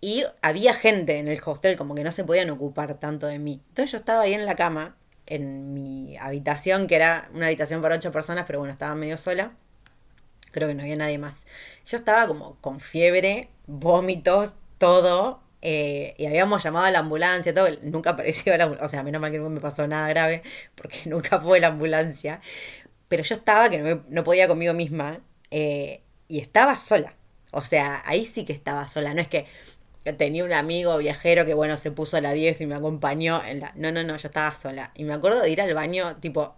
Y 0.00 0.24
había 0.42 0.74
gente 0.74 1.18
en 1.18 1.28
el 1.28 1.40
hostel 1.44 1.76
como 1.76 1.94
que 1.94 2.04
no 2.04 2.12
se 2.12 2.24
podían 2.24 2.50
ocupar 2.50 2.98
tanto 2.98 3.28
de 3.28 3.38
mí. 3.38 3.62
Entonces 3.68 3.92
yo 3.92 3.98
estaba 3.98 4.22
ahí 4.22 4.34
en 4.34 4.46
la 4.46 4.56
cama, 4.56 4.96
en 5.26 5.74
mi 5.74 6.16
habitación, 6.16 6.86
que 6.86 6.96
era 6.96 7.28
una 7.34 7.46
habitación 7.46 7.82
para 7.82 7.96
ocho 7.96 8.12
personas, 8.12 8.44
pero 8.46 8.58
bueno, 8.58 8.72
estaba 8.72 8.94
medio 8.94 9.18
sola. 9.18 9.52
Creo 10.52 10.68
que 10.68 10.74
no 10.74 10.82
había 10.82 10.96
nadie 10.96 11.18
más. 11.18 11.44
Yo 11.86 11.96
estaba 11.96 12.26
como 12.26 12.56
con 12.60 12.80
fiebre, 12.80 13.48
vómitos, 13.66 14.54
todo. 14.78 15.40
Eh, 15.62 16.14
y 16.18 16.26
habíamos 16.26 16.62
llamado 16.62 16.86
a 16.86 16.90
la 16.90 17.00
ambulancia, 17.00 17.54
todo. 17.54 17.68
Nunca 17.82 18.10
apareció 18.10 18.56
la 18.56 18.64
ambulancia. 18.64 18.86
O 18.86 18.88
sea, 18.88 19.02
menos 19.02 19.20
mal 19.20 19.32
que 19.32 19.38
no 19.38 19.50
me 19.50 19.60
pasó 19.60 19.88
nada 19.88 20.08
grave, 20.08 20.42
porque 20.74 21.02
nunca 21.06 21.40
fue 21.40 21.60
la 21.60 21.68
ambulancia 21.68 22.40
pero 23.14 23.22
yo 23.22 23.34
estaba 23.36 23.70
que 23.70 24.00
no, 24.08 24.24
podía 24.24 24.48
conmigo 24.48 24.74
misma 24.74 25.20
eh, 25.50 26.02
y 26.26 26.40
estaba 26.40 26.74
sola. 26.74 27.14
O 27.52 27.62
sea, 27.62 28.02
ahí 28.06 28.26
sí 28.26 28.44
que 28.44 28.52
estaba 28.52 28.88
sola. 28.88 29.14
No 29.14 29.20
es 29.20 29.28
que 29.28 29.46
tenía 30.12 30.44
un 30.44 30.52
amigo 30.52 30.96
viajero 30.98 31.46
que, 31.46 31.54
bueno, 31.54 31.76
se 31.76 31.90
puso 31.90 32.16
a 32.16 32.20
la 32.20 32.32
10 32.32 32.60
y 32.60 32.66
me 32.66 32.74
acompañó 32.74 33.42
en 33.44 33.60
la... 33.60 33.72
No, 33.74 33.90
no, 33.90 34.02
no, 34.04 34.16
yo 34.16 34.28
estaba 34.28 34.52
sola. 34.52 34.92
Y 34.94 35.04
me 35.04 35.14
acuerdo 35.14 35.40
de 35.40 35.50
ir 35.50 35.60
al 35.60 35.72
baño, 35.74 36.16
tipo, 36.16 36.54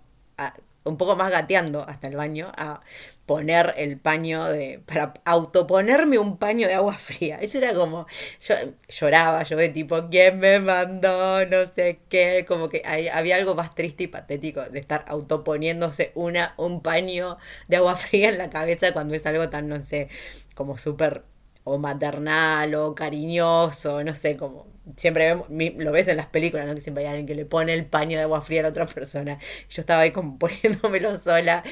un 0.85 0.97
poco 0.97 1.17
más 1.17 1.31
gateando 1.31 1.83
hasta 1.87 2.09
el 2.09 2.17
baño, 2.17 2.53
a 2.57 2.81
poner 3.27 3.75
el 3.77 3.99
paño 3.99 4.45
de. 4.45 4.81
para 4.87 5.15
autoponerme 5.25 6.19
un 6.19 6.39
paño 6.39 6.69
de 6.69 6.75
agua 6.75 6.95
fría. 6.95 7.39
Eso 7.41 7.59
era 7.59 7.75
como. 7.75 8.07
Yo 8.41 8.55
lloraba, 8.89 9.43
yo 9.43 9.57
de 9.57 9.69
tipo, 9.69 10.09
¿quién 10.11 10.39
me 10.39 10.61
mandó? 10.61 11.45
No 11.47 11.67
sé 11.67 12.01
qué. 12.09 12.45
Como 12.47 12.69
que 12.69 12.83
había 13.13 13.37
algo 13.37 13.55
más 13.55 13.75
triste 13.75 14.05
y 14.05 14.07
patético 14.07 14.63
de 14.63 14.79
estar 14.79 15.05
autoponiéndose 15.09 16.13
una, 16.15 16.55
un 16.57 16.83
paño 16.83 17.39
de 17.69 17.77
agua 17.77 17.97
fría 17.97 18.29
en 18.29 18.39
la 18.39 18.51
cabeza 18.51 18.93
cuando 18.93 19.15
es 19.15 19.27
algo 19.27 19.49
tan, 19.51 19.69
no 19.69 19.81
sé, 19.83 20.09
como 20.55 20.79
súper 20.79 21.25
o 21.69 21.79
maternal 21.79 22.75
o 22.77 22.95
cariñoso, 22.95 24.05
no 24.05 24.15
sé, 24.15 24.37
como 24.37 24.69
siempre 24.97 25.27
vemos, 25.27 25.49
lo 25.79 25.91
ves 25.91 26.07
en 26.09 26.17
las 26.17 26.27
películas, 26.27 26.67
¿no? 26.69 26.75
Que 26.77 26.81
siempre 26.81 27.03
hay 27.05 27.09
alguien 27.11 27.27
que 27.27 27.35
le 27.35 27.45
pone 27.45 27.73
el 27.75 27.87
paño 27.87 28.17
de 28.17 28.23
agua 28.23 28.41
fría 28.41 28.61
a 28.61 28.63
la 28.65 28.69
otra 28.69 28.87
persona. 28.87 29.39
Yo 29.69 29.81
estaba 29.83 30.03
ahí 30.03 30.13
como 30.13 30.39
poniéndomelo 30.39 31.17
sola 31.17 31.65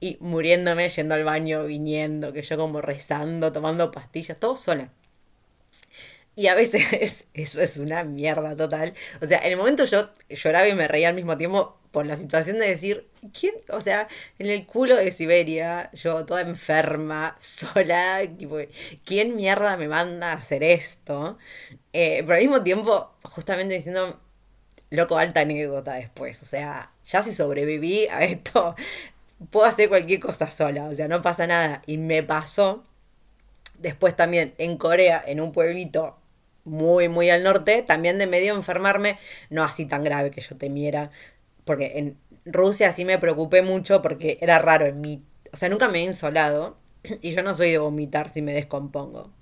y 0.00 0.18
muriéndome, 0.20 0.88
yendo 0.90 1.14
al 1.14 1.24
baño, 1.24 1.64
viniendo, 1.64 2.32
que 2.34 2.42
yo 2.42 2.58
como 2.58 2.82
rezando, 2.82 3.50
tomando 3.52 3.90
pastillas, 3.90 4.38
todo 4.38 4.54
sola. 4.54 4.92
Y 6.38 6.46
a 6.46 6.54
veces 6.54 7.24
eso 7.34 7.60
es 7.60 7.76
una 7.78 8.04
mierda 8.04 8.54
total. 8.54 8.94
O 9.20 9.26
sea, 9.26 9.40
en 9.40 9.50
el 9.50 9.58
momento 9.58 9.84
yo 9.86 10.08
lloraba 10.30 10.68
y 10.68 10.72
me 10.72 10.86
reía 10.86 11.08
al 11.08 11.16
mismo 11.16 11.36
tiempo 11.36 11.76
por 11.90 12.06
la 12.06 12.16
situación 12.16 12.60
de 12.60 12.68
decir, 12.68 13.08
¿quién? 13.36 13.56
O 13.70 13.80
sea, 13.80 14.06
en 14.38 14.46
el 14.46 14.64
culo 14.64 14.94
de 14.94 15.10
Siberia, 15.10 15.90
yo 15.94 16.24
toda 16.26 16.42
enferma, 16.42 17.34
sola, 17.40 18.22
tipo, 18.38 18.58
¿quién 19.04 19.34
mierda 19.34 19.76
me 19.76 19.88
manda 19.88 20.30
a 20.30 20.36
hacer 20.36 20.62
esto? 20.62 21.38
Eh, 21.92 22.22
pero 22.24 22.34
al 22.34 22.42
mismo 22.42 22.62
tiempo, 22.62 23.10
justamente 23.24 23.74
diciendo, 23.74 24.20
loco, 24.90 25.18
alta 25.18 25.40
anécdota 25.40 25.94
después. 25.94 26.40
O 26.44 26.46
sea, 26.46 26.92
ya 27.04 27.24
si 27.24 27.32
sobreviví 27.32 28.06
a 28.06 28.22
esto, 28.24 28.76
puedo 29.50 29.66
hacer 29.66 29.88
cualquier 29.88 30.20
cosa 30.20 30.48
sola. 30.52 30.84
O 30.84 30.94
sea, 30.94 31.08
no 31.08 31.20
pasa 31.20 31.48
nada. 31.48 31.82
Y 31.86 31.98
me 31.98 32.22
pasó 32.22 32.84
después 33.78 34.14
también 34.16 34.54
en 34.58 34.76
Corea, 34.78 35.20
en 35.26 35.40
un 35.40 35.50
pueblito 35.50 36.17
muy, 36.68 37.08
muy 37.08 37.30
al 37.30 37.42
norte, 37.42 37.82
también 37.82 38.18
de 38.18 38.26
medio 38.26 38.54
enfermarme, 38.54 39.18
no 39.50 39.64
así 39.64 39.86
tan 39.86 40.04
grave 40.04 40.30
que 40.30 40.40
yo 40.40 40.56
temiera, 40.56 41.10
porque 41.64 41.98
en 41.98 42.16
Rusia 42.44 42.92
sí 42.92 43.04
me 43.04 43.18
preocupé 43.18 43.62
mucho 43.62 44.02
porque 44.02 44.38
era 44.40 44.58
raro 44.58 44.86
en 44.86 45.00
mí, 45.00 45.22
o 45.52 45.56
sea, 45.56 45.68
nunca 45.68 45.88
me 45.88 46.00
he 46.00 46.04
insolado 46.04 46.78
y 47.22 47.32
yo 47.32 47.42
no 47.42 47.54
soy 47.54 47.72
de 47.72 47.78
vomitar 47.78 48.28
si 48.28 48.42
me 48.42 48.52
descompongo. 48.52 49.32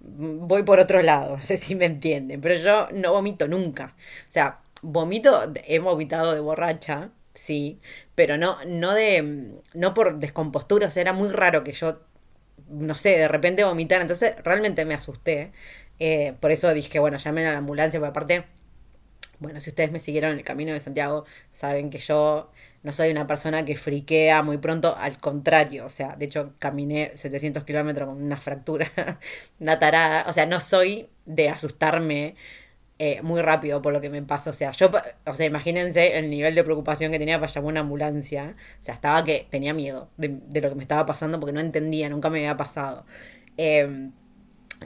Voy 0.00 0.62
por 0.62 0.78
otro 0.78 1.02
lado, 1.02 1.36
no 1.36 1.42
sé 1.42 1.56
si 1.58 1.74
me 1.74 1.86
entienden, 1.86 2.40
pero 2.40 2.54
yo 2.56 2.88
no 2.92 3.12
vomito 3.12 3.48
nunca. 3.48 3.94
O 4.28 4.30
sea, 4.30 4.60
vomito, 4.82 5.52
he 5.66 5.78
vomitado 5.78 6.34
de 6.34 6.40
borracha, 6.40 7.10
sí, 7.32 7.80
pero 8.14 8.36
no, 8.38 8.58
no 8.66 8.92
de, 8.94 9.52
no 9.74 9.94
por 9.94 10.18
descompostura, 10.18 10.88
o 10.88 10.90
sea, 10.90 11.00
era 11.02 11.12
muy 11.12 11.30
raro 11.30 11.64
que 11.64 11.72
yo, 11.72 12.00
no 12.68 12.94
sé, 12.94 13.10
de 13.18 13.28
repente 13.28 13.64
vomitar, 13.64 14.00
entonces 14.02 14.34
realmente 14.44 14.84
me 14.84 14.94
asusté. 14.94 15.52
Eh, 15.98 16.34
por 16.40 16.50
eso 16.50 16.72
dije, 16.74 16.98
bueno, 16.98 17.18
llamen 17.18 17.46
a 17.46 17.52
la 17.52 17.58
ambulancia, 17.58 18.00
porque 18.00 18.10
aparte, 18.10 18.44
bueno, 19.38 19.60
si 19.60 19.70
ustedes 19.70 19.92
me 19.92 19.98
siguieron 20.00 20.32
en 20.32 20.38
el 20.38 20.44
camino 20.44 20.72
de 20.72 20.80
Santiago, 20.80 21.24
saben 21.50 21.90
que 21.90 21.98
yo 21.98 22.50
no 22.82 22.92
soy 22.92 23.10
una 23.10 23.26
persona 23.26 23.64
que 23.64 23.76
friquea 23.76 24.42
muy 24.42 24.58
pronto, 24.58 24.96
al 24.96 25.18
contrario, 25.18 25.86
o 25.86 25.88
sea, 25.88 26.16
de 26.16 26.26
hecho 26.26 26.54
caminé 26.58 27.12
700 27.14 27.64
kilómetros 27.64 28.08
con 28.08 28.22
una 28.22 28.36
fractura, 28.36 28.86
una 29.60 29.78
tarada, 29.78 30.26
o 30.28 30.32
sea, 30.32 30.46
no 30.46 30.60
soy 30.60 31.08
de 31.24 31.48
asustarme 31.48 32.34
eh, 32.98 33.22
muy 33.22 33.40
rápido 33.42 33.82
por 33.82 33.92
lo 33.92 34.00
que 34.00 34.10
me 34.10 34.22
pasa, 34.22 34.50
o 34.50 34.52
sea, 34.52 34.70
yo, 34.72 34.90
o 35.26 35.32
sea, 35.32 35.46
imagínense 35.46 36.18
el 36.18 36.30
nivel 36.30 36.54
de 36.54 36.62
preocupación 36.62 37.10
que 37.10 37.18
tenía 37.18 37.40
para 37.40 37.50
llamar 37.50 37.70
una 37.72 37.80
ambulancia, 37.80 38.54
o 38.80 38.84
sea, 38.84 38.94
estaba 38.94 39.24
que 39.24 39.46
tenía 39.50 39.74
miedo 39.74 40.10
de, 40.18 40.28
lo 40.60 40.68
que 40.68 40.74
me 40.74 40.82
estaba 40.82 41.06
pasando 41.06 41.40
porque 41.40 41.52
no 41.54 41.60
entendía, 41.60 42.08
nunca 42.10 42.30
me 42.30 42.40
había 42.40 42.56
pasado. 42.56 43.06
Eh, 43.56 44.10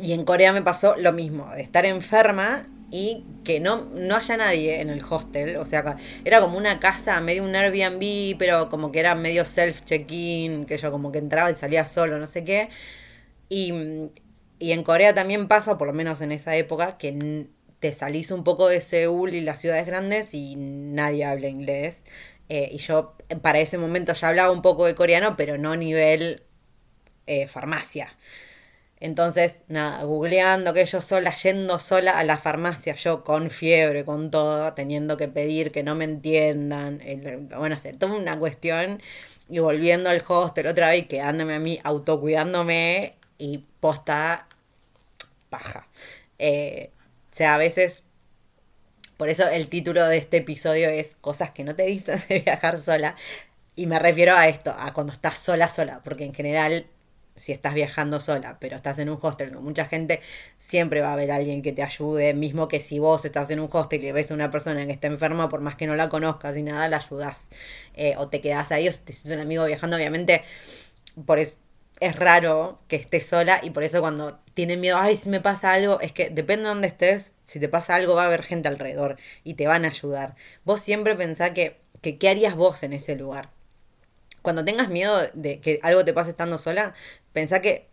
y 0.01 0.13
en 0.13 0.25
Corea 0.25 0.53
me 0.53 0.63
pasó 0.63 0.97
lo 0.97 1.13
mismo, 1.13 1.51
de 1.55 1.63
estar 1.63 1.87
enferma 1.87 2.67
y 2.91 3.25
que 3.45 3.61
no, 3.61 3.85
no 3.93 4.17
haya 4.17 4.37
nadie 4.37 4.81
en 4.81 4.91
el 4.91 5.03
hostel. 5.09 5.57
O 5.57 5.65
sea, 5.65 5.97
era 6.25 6.41
como 6.41 6.57
una 6.59 6.81
casa, 6.81 7.21
medio 7.21 7.45
un 7.45 7.55
Airbnb, 7.55 8.37
pero 8.39 8.69
como 8.69 8.93
que 8.93 9.01
era 9.01 9.15
medio 9.15 9.45
self-check-in, 9.45 10.65
que 10.67 10.79
yo 10.79 10.91
como 10.91 11.13
que 11.13 11.19
entraba 11.19 11.51
y 11.51 11.55
salía 11.55 11.85
solo, 11.85 12.19
no 12.19 12.27
sé 12.27 12.45
qué. 12.45 12.69
Y, 13.49 13.73
y 14.59 14.73
en 14.73 14.83
Corea 14.83 15.15
también 15.15 15.49
pasa, 15.49 15.79
por 15.79 15.89
lo 15.89 15.95
menos 15.95 16.21
en 16.21 16.33
esa 16.33 16.57
época, 16.57 16.99
que 16.99 17.49
te 17.81 17.93
salís 17.93 18.31
un 18.31 18.45
poco 18.45 18.69
de 18.69 18.81
Seúl 18.81 19.35
y 19.35 19.41
las 19.41 19.61
ciudades 19.61 19.87
grandes 19.87 20.35
y 20.35 20.57
nadie 20.57 21.25
habla 21.25 21.49
inglés. 21.49 22.03
Eh, 22.49 22.71
y 22.73 22.79
yo 22.79 23.15
para 23.43 23.61
ese 23.61 23.79
momento 23.79 24.13
ya 24.15 24.29
hablaba 24.29 24.51
un 24.51 24.63
poco 24.63 24.87
de 24.87 24.95
coreano, 24.95 25.37
pero 25.37 25.59
no 25.59 25.73
a 25.73 25.77
nivel 25.77 26.43
eh, 27.27 27.47
farmacia. 27.47 28.17
Entonces, 29.01 29.59
nada, 29.69 30.03
googleando 30.05 30.73
que 30.75 30.85
yo 30.87 31.01
sola, 31.01 31.35
yendo 31.35 31.79
sola 31.79 32.19
a 32.19 32.25
la 32.25 32.39
farmacia, 32.39 32.95
yo 32.95 33.25
con 33.25 33.51
fiebre, 33.51 34.05
con 34.05 34.31
todo, 34.31 34.73
teniendo 34.75 35.17
que 35.17 35.29
pedir 35.29 35.71
que 35.73 35.83
no 35.83 35.95
me 35.95 36.05
entiendan, 36.05 37.01
bueno, 37.57 37.75
hacer 37.75 37.97
toda 37.97 38.15
una 38.17 38.39
cuestión, 38.39 39.01
y 39.49 39.61
volviendo 39.61 40.11
al 40.11 40.23
hostel 40.27 40.67
otra 40.67 40.91
vez, 40.91 41.07
quedándome 41.07 41.55
a 41.55 41.59
mí, 41.61 41.81
autocuidándome, 41.85 43.15
y 43.39 43.65
posta 43.81 44.49
paja. 45.51 45.87
Eh, 46.39 46.91
sea, 47.39 47.55
a 47.55 47.59
veces 47.59 48.03
por 49.17 49.29
eso 49.29 49.49
el 49.49 49.69
título 49.69 50.07
de 50.07 50.17
este 50.19 50.39
episodio 50.39 50.89
es 50.91 51.17
Cosas 51.21 51.51
que 51.51 51.65
no 51.65 51.75
te 51.75 51.85
dicen 51.85 52.21
de 52.29 52.41
viajar 52.41 52.79
sola. 52.79 53.17
Y 53.77 53.87
me 53.87 53.99
refiero 53.99 54.35
a 54.35 54.49
esto, 54.49 54.75
a 54.77 54.93
cuando 54.93 55.13
estás 55.13 55.39
sola, 55.39 55.69
sola, 55.69 56.01
porque 56.05 56.25
en 56.25 56.35
general, 56.35 56.87
si 57.39 57.53
estás 57.53 57.75
viajando 57.75 58.21
sola, 58.21 58.59
pero 58.61 58.77
estás 58.77 58.99
en 58.99 59.09
un 59.09 59.19
hostel 59.21 59.53
con 59.53 59.65
mucha 59.65 59.87
gente, 59.87 60.21
siempre 60.59 61.01
va 61.01 61.11
a 61.11 61.13
haber 61.15 61.31
alguien 61.31 61.63
que 61.63 61.73
te 61.73 61.83
ayude, 61.83 62.35
mismo 62.35 62.69
que 62.69 62.81
si 62.81 62.99
vos 62.99 63.25
estás 63.25 63.51
en 63.51 63.61
un 63.61 63.69
hostel 63.73 64.05
y 64.05 64.13
ves 64.13 64.31
a 64.31 64.35
una 64.35 64.51
persona 64.51 64.87
que 64.87 64.93
está 64.93 65.07
enferma, 65.07 65.49
por 65.49 65.61
más 65.61 65.77
que 65.77 65.87
no 65.87 65.97
la 65.97 66.09
conozcas 66.09 66.57
y 66.57 66.63
nada, 66.63 66.89
la 66.89 66.99
ayudas. 66.99 67.49
Eh, 67.95 68.15
o 68.19 68.29
te 68.29 68.41
quedas 68.41 68.73
ahí, 68.73 68.89
o 68.89 68.93
si 68.93 69.01
te 69.01 69.35
un 69.35 69.41
amigo 69.41 69.65
viajando, 69.65 69.97
obviamente, 69.97 70.43
por 71.27 71.39
eso 71.39 71.57
es 72.01 72.15
raro 72.17 72.81
que 72.89 72.97
estés 72.97 73.27
sola 73.27 73.61
y 73.63 73.71
por 73.71 73.83
eso 73.83 74.01
cuando 74.01 74.39
tienen 74.55 74.81
miedo, 74.81 74.99
ay, 74.99 75.17
si 75.17 75.31
me 75.31 75.41
pasa 75.41 75.73
algo, 75.73 76.01
es 76.01 76.13
que 76.13 76.31
depende 76.31 76.65
de 76.65 76.69
dónde 76.69 76.89
estés, 76.89 77.33
si 77.45 77.61
te 77.61 77.69
pasa 77.69 77.95
algo 77.95 78.15
va 78.15 78.25
a 78.25 78.27
haber 78.27 78.43
gente 78.43 78.69
alrededor 78.69 79.17
y 79.45 79.55
te 79.55 79.67
van 79.67 79.85
a 79.85 79.89
ayudar. 79.89 80.37
Vos 80.65 80.81
siempre 80.81 81.17
pensá 81.17 81.55
que, 81.55 81.81
que 82.01 82.19
qué 82.19 82.29
harías 82.29 82.55
vos 82.55 82.83
en 82.83 82.93
ese 82.93 83.17
lugar 83.17 83.51
cuando 84.43 84.65
tengas 84.65 84.89
miedo 84.89 85.15
de 85.35 85.61
que 85.61 85.79
algo 85.83 86.05
te 86.05 86.13
pase 86.13 86.31
estando 86.31 86.59
sola, 86.59 86.95
pensá 87.33 87.61
que, 87.61 87.89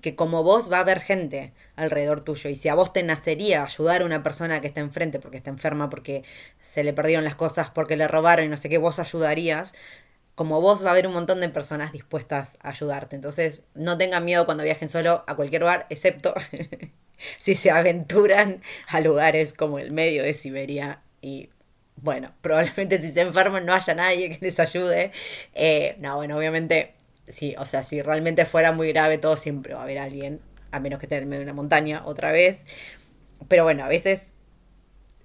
que 0.00 0.16
como 0.16 0.42
vos 0.42 0.70
va 0.70 0.78
a 0.78 0.80
haber 0.80 1.00
gente 1.00 1.52
alrededor 1.76 2.20
tuyo. 2.22 2.50
Y 2.50 2.56
si 2.56 2.68
a 2.68 2.74
vos 2.74 2.92
te 2.92 3.02
nacería 3.02 3.64
ayudar 3.64 4.02
a 4.02 4.04
una 4.04 4.22
persona 4.22 4.60
que 4.60 4.66
está 4.66 4.80
enfrente 4.80 5.20
porque 5.20 5.38
está 5.38 5.50
enferma, 5.50 5.90
porque 5.90 6.24
se 6.58 6.84
le 6.84 6.92
perdieron 6.92 7.24
las 7.24 7.36
cosas, 7.36 7.70
porque 7.70 7.96
le 7.96 8.08
robaron 8.08 8.46
y 8.46 8.48
no 8.48 8.56
sé 8.56 8.68
qué, 8.68 8.78
vos 8.78 8.98
ayudarías. 8.98 9.74
Como 10.34 10.60
vos 10.60 10.84
va 10.84 10.88
a 10.88 10.92
haber 10.92 11.06
un 11.06 11.12
montón 11.12 11.40
de 11.40 11.48
personas 11.50 11.92
dispuestas 11.92 12.56
a 12.62 12.70
ayudarte. 12.70 13.16
Entonces, 13.16 13.62
no 13.74 13.98
tengan 13.98 14.24
miedo 14.24 14.46
cuando 14.46 14.64
viajen 14.64 14.88
solo 14.88 15.24
a 15.26 15.36
cualquier 15.36 15.62
lugar, 15.62 15.86
excepto 15.90 16.34
si 17.38 17.56
se 17.56 17.70
aventuran 17.70 18.62
a 18.88 19.00
lugares 19.00 19.52
como 19.54 19.78
el 19.78 19.92
medio 19.92 20.22
de 20.22 20.32
Siberia 20.34 21.02
y 21.20 21.50
bueno, 22.02 22.32
probablemente 22.40 22.98
si 22.98 23.12
se 23.12 23.20
enferman 23.20 23.66
no 23.66 23.74
haya 23.74 23.94
nadie 23.94 24.30
que 24.30 24.38
les 24.44 24.58
ayude. 24.58 25.12
Eh, 25.54 25.96
no, 25.98 26.16
bueno, 26.16 26.36
obviamente, 26.36 26.94
sí, 27.30 27.54
o 27.58 27.66
sea, 27.66 27.82
si 27.82 28.02
realmente 28.02 28.44
fuera 28.46 28.72
muy 28.72 28.88
grave 28.88 29.18
todo, 29.18 29.36
siempre 29.36 29.74
va 29.74 29.80
a 29.80 29.84
haber 29.84 29.98
alguien, 29.98 30.40
a 30.72 30.80
menos 30.80 30.98
que 30.98 31.06
esté 31.06 31.16
en 31.18 31.30
de 31.30 31.42
una 31.42 31.52
montaña 31.52 32.02
otra 32.04 32.32
vez. 32.32 32.64
Pero 33.48 33.64
bueno, 33.64 33.84
a 33.84 33.88
veces 33.88 34.34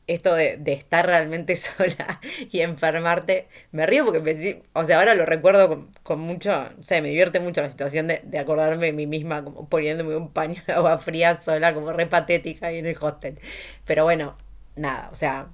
esto 0.07 0.35
de, 0.35 0.61
estar 0.67 1.05
realmente 1.05 1.55
sola 1.55 2.19
y 2.51 2.61
enfermarte, 2.61 3.47
me 3.71 3.85
río 3.85 4.05
porque, 4.05 4.19
me, 4.19 4.61
o 4.73 4.85
sea, 4.85 4.99
ahora 4.99 5.15
lo 5.15 5.25
recuerdo 5.25 5.89
con, 6.03 6.19
mucho, 6.19 6.51
o 6.79 6.83
sea, 6.83 7.01
me 7.01 7.09
divierte 7.09 7.39
mucho 7.39 7.61
la 7.61 7.69
situación 7.69 8.07
de, 8.07 8.21
de, 8.23 8.39
acordarme 8.39 8.87
de 8.87 8.93
mí 8.93 9.07
misma 9.07 9.43
como 9.43 9.67
poniéndome 9.67 10.15
un 10.15 10.31
paño 10.31 10.61
de 10.67 10.73
agua 10.73 10.97
fría 10.99 11.35
sola, 11.35 11.73
como 11.73 11.91
re 11.93 12.07
patética 12.07 12.67
ahí 12.67 12.77
en 12.77 12.85
el 12.85 12.97
hostel. 12.99 13.39
Pero 13.85 14.03
bueno, 14.03 14.37
nada, 14.75 15.09
o 15.11 15.15
sea, 15.15 15.49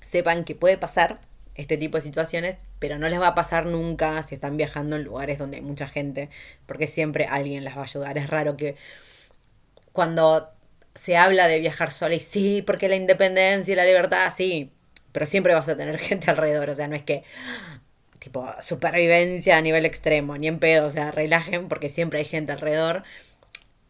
sepan 0.00 0.44
que 0.44 0.54
puede 0.54 0.78
pasar 0.78 1.20
este 1.58 1.76
tipo 1.76 1.98
de 1.98 2.02
situaciones, 2.02 2.56
pero 2.78 2.98
no 2.98 3.08
les 3.08 3.20
va 3.20 3.28
a 3.28 3.34
pasar 3.34 3.66
nunca 3.66 4.22
si 4.22 4.36
están 4.36 4.56
viajando 4.56 4.96
en 4.96 5.02
lugares 5.02 5.38
donde 5.38 5.58
hay 5.58 5.62
mucha 5.62 5.88
gente, 5.88 6.30
porque 6.66 6.86
siempre 6.86 7.26
alguien 7.26 7.64
las 7.64 7.76
va 7.76 7.80
a 7.82 7.84
ayudar. 7.84 8.16
Es 8.16 8.30
raro 8.30 8.56
que 8.56 8.76
cuando 9.92 10.50
se 10.94 11.16
habla 11.16 11.48
de 11.48 11.58
viajar 11.58 11.90
sola 11.90 12.14
y 12.14 12.20
sí, 12.20 12.62
porque 12.62 12.88
la 12.88 12.96
independencia 12.96 13.72
y 13.72 13.76
la 13.76 13.84
libertad, 13.84 14.32
sí, 14.34 14.70
pero 15.12 15.26
siempre 15.26 15.52
vas 15.52 15.68
a 15.68 15.76
tener 15.76 15.98
gente 15.98 16.30
alrededor, 16.30 16.70
o 16.70 16.74
sea, 16.74 16.86
no 16.88 16.94
es 16.94 17.02
que 17.02 17.24
tipo 18.20 18.46
supervivencia 18.60 19.56
a 19.56 19.60
nivel 19.60 19.84
extremo, 19.84 20.38
ni 20.38 20.46
en 20.46 20.60
pedo, 20.60 20.86
o 20.86 20.90
sea, 20.90 21.10
relajen 21.10 21.68
porque 21.68 21.88
siempre 21.88 22.20
hay 22.20 22.24
gente 22.24 22.52
alrededor, 22.52 23.02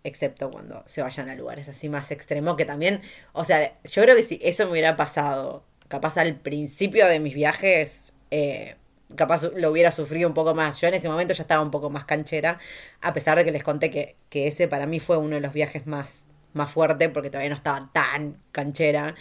excepto 0.04 0.50
cuando 0.50 0.82
se 0.86 1.02
vayan 1.02 1.28
a 1.28 1.34
lugares 1.34 1.68
así 1.68 1.90
más 1.90 2.10
extremos, 2.10 2.56
que 2.56 2.64
también, 2.64 3.02
o 3.32 3.44
sea, 3.44 3.78
yo 3.84 4.02
creo 4.02 4.16
que 4.16 4.22
si 4.22 4.40
eso 4.42 4.64
me 4.66 4.72
hubiera 4.72 4.96
pasado 4.96 5.64
capaz 5.88 6.16
al 6.18 6.36
principio 6.36 7.06
de 7.06 7.18
mis 7.18 7.34
viajes, 7.34 8.12
eh, 8.30 8.76
capaz 9.16 9.44
lo 9.54 9.70
hubiera 9.70 9.90
sufrido 9.90 10.28
un 10.28 10.34
poco 10.34 10.54
más. 10.54 10.80
Yo 10.80 10.88
en 10.88 10.94
ese 10.94 11.08
momento 11.08 11.34
ya 11.34 11.42
estaba 11.42 11.62
un 11.62 11.70
poco 11.70 11.90
más 11.90 12.04
canchera, 12.04 12.58
a 13.00 13.12
pesar 13.12 13.38
de 13.38 13.44
que 13.44 13.50
les 13.50 13.64
conté 13.64 13.90
que, 13.90 14.16
que 14.28 14.46
ese 14.48 14.68
para 14.68 14.86
mí 14.86 15.00
fue 15.00 15.16
uno 15.16 15.36
de 15.36 15.40
los 15.40 15.52
viajes 15.52 15.86
más, 15.86 16.26
más 16.52 16.70
fuertes, 16.70 17.08
porque 17.10 17.30
todavía 17.30 17.50
no 17.50 17.56
estaba 17.56 17.90
tan 17.92 18.38
canchera. 18.52 19.14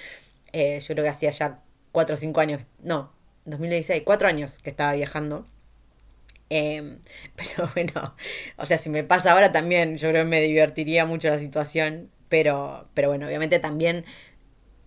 Eh, 0.53 0.79
yo 0.79 0.93
creo 0.93 1.03
que 1.03 1.09
hacía 1.09 1.31
ya 1.31 1.61
cuatro 1.91 2.15
o 2.15 2.17
cinco 2.17 2.41
años, 2.41 2.61
no, 2.83 3.11
2016, 3.45 4.03
cuatro 4.05 4.27
años 4.27 4.59
que 4.59 4.69
estaba 4.69 4.93
viajando. 4.93 5.47
Em, 6.49 6.99
pero 7.35 7.69
bueno, 7.73 8.15
o 8.57 8.65
sea, 8.65 8.77
si 8.77 8.89
me 8.89 9.03
pasa 9.03 9.31
ahora 9.31 9.51
también, 9.51 9.97
yo 9.97 10.09
creo 10.09 10.23
que 10.23 10.29
me 10.29 10.41
divertiría 10.41 11.05
mucho 11.05 11.29
la 11.29 11.39
situación. 11.39 12.11
Pero, 12.29 12.89
pero 12.93 13.07
bueno, 13.07 13.25
obviamente 13.27 13.59
también 13.59 14.03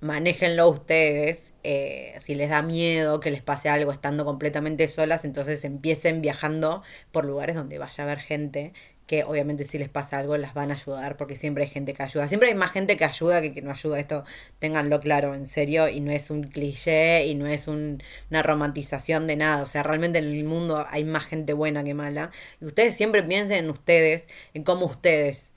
manéjenlo 0.00 0.68
ustedes. 0.68 1.54
Eh, 1.62 2.14
si 2.18 2.34
les 2.34 2.50
da 2.50 2.62
miedo 2.62 3.20
que 3.20 3.30
les 3.30 3.42
pase 3.42 3.68
algo 3.68 3.92
estando 3.92 4.24
completamente 4.24 4.88
solas, 4.88 5.24
entonces 5.24 5.64
empiecen 5.64 6.22
viajando 6.22 6.82
por 7.12 7.24
lugares 7.24 7.56
donde 7.56 7.78
vaya 7.78 8.04
a 8.04 8.06
haber 8.06 8.20
gente 8.20 8.72
que 9.10 9.24
obviamente 9.24 9.64
si 9.64 9.76
les 9.76 9.88
pasa 9.88 10.18
algo 10.20 10.36
las 10.36 10.54
van 10.54 10.70
a 10.70 10.74
ayudar 10.74 11.16
porque 11.16 11.34
siempre 11.34 11.64
hay 11.64 11.70
gente 11.70 11.94
que 11.94 12.02
ayuda. 12.04 12.28
Siempre 12.28 12.48
hay 12.48 12.54
más 12.54 12.70
gente 12.70 12.96
que 12.96 13.04
ayuda 13.04 13.40
que 13.42 13.52
que 13.52 13.60
no 13.60 13.72
ayuda. 13.72 13.98
Esto 13.98 14.24
ténganlo 14.60 15.00
claro, 15.00 15.34
en 15.34 15.48
serio, 15.48 15.88
y 15.88 15.98
no 15.98 16.12
es 16.12 16.30
un 16.30 16.44
cliché 16.44 17.26
y 17.26 17.34
no 17.34 17.46
es 17.48 17.66
una 17.66 18.42
romantización 18.44 19.26
de 19.26 19.34
nada. 19.34 19.64
O 19.64 19.66
sea, 19.66 19.82
realmente 19.82 20.20
en 20.20 20.26
el 20.26 20.44
mundo 20.44 20.86
hay 20.88 21.02
más 21.02 21.26
gente 21.26 21.54
buena 21.54 21.82
que 21.82 21.92
mala. 21.92 22.30
Y 22.60 22.66
ustedes 22.66 22.96
siempre 22.96 23.24
piensen 23.24 23.64
en 23.64 23.70
ustedes, 23.70 24.28
en 24.54 24.62
cómo 24.62 24.86
ustedes 24.86 25.54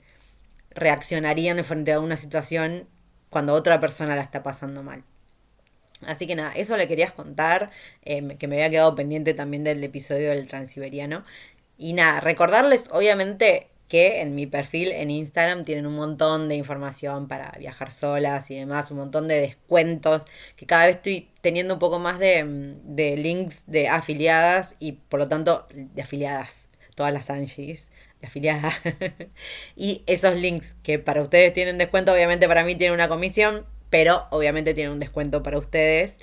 reaccionarían 0.70 1.62
frente 1.62 1.92
a 1.92 2.00
una 2.00 2.16
situación 2.16 2.88
cuando 3.34 3.52
otra 3.52 3.80
persona 3.80 4.14
la 4.14 4.22
está 4.22 4.44
pasando 4.44 4.84
mal. 4.84 5.02
Así 6.06 6.24
que 6.28 6.36
nada, 6.36 6.52
eso 6.52 6.76
le 6.76 6.86
querías 6.86 7.10
contar, 7.10 7.72
eh, 8.04 8.36
que 8.38 8.46
me 8.46 8.54
había 8.54 8.70
quedado 8.70 8.94
pendiente 8.94 9.34
también 9.34 9.64
del 9.64 9.82
episodio 9.82 10.30
del 10.30 10.46
transiberiano. 10.46 11.24
Y 11.76 11.94
nada, 11.94 12.20
recordarles 12.20 12.88
obviamente 12.92 13.70
que 13.88 14.20
en 14.20 14.36
mi 14.36 14.46
perfil 14.46 14.92
en 14.92 15.10
Instagram 15.10 15.64
tienen 15.64 15.84
un 15.86 15.96
montón 15.96 16.48
de 16.48 16.54
información 16.54 17.26
para 17.26 17.50
viajar 17.58 17.90
solas 17.90 18.52
y 18.52 18.54
demás, 18.54 18.92
un 18.92 18.98
montón 18.98 19.26
de 19.26 19.40
descuentos, 19.40 20.26
que 20.54 20.66
cada 20.66 20.86
vez 20.86 20.96
estoy 20.96 21.28
teniendo 21.40 21.74
un 21.74 21.80
poco 21.80 21.98
más 21.98 22.20
de, 22.20 22.76
de 22.84 23.16
links 23.16 23.64
de 23.66 23.88
afiliadas 23.88 24.76
y 24.78 24.92
por 24.92 25.18
lo 25.18 25.26
tanto 25.26 25.66
de 25.74 26.02
afiliadas, 26.02 26.68
todas 26.94 27.12
las 27.12 27.30
Angies 27.30 27.90
afiliada. 28.24 28.72
y 29.76 30.02
esos 30.06 30.34
links 30.36 30.76
que 30.82 30.98
para 30.98 31.22
ustedes 31.22 31.52
tienen 31.52 31.78
descuento, 31.78 32.12
obviamente 32.12 32.48
para 32.48 32.64
mí 32.64 32.74
tienen 32.76 32.94
una 32.94 33.08
comisión, 33.08 33.64
pero 33.90 34.26
obviamente 34.30 34.74
tienen 34.74 34.92
un 34.92 34.98
descuento 34.98 35.42
para 35.42 35.58
ustedes. 35.58 36.18